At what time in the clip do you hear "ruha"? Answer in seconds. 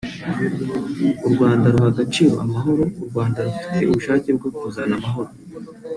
1.73-1.89